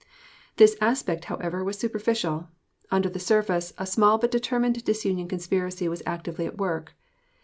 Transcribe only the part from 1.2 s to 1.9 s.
however, was